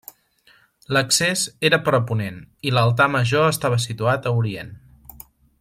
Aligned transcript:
L'accés 0.97 1.43
era 1.69 1.79
per 1.89 2.01
ponent 2.11 2.41
i 2.71 2.75
l'altar 2.79 3.09
major 3.19 3.47
estava 3.53 3.81
situat 3.89 4.29
a 4.33 4.37
orient. 4.43 4.77